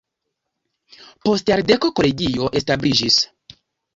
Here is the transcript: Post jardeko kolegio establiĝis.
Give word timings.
Post 1.27 1.51
jardeko 1.51 1.91
kolegio 1.99 2.49
establiĝis. 2.61 3.21